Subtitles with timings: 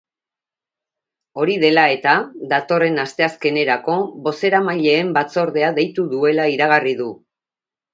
[1.43, 2.15] Hori dela eta,
[2.55, 7.17] datorren asteazkenerako bozeramaileen batzordea deitu duela iragarri du.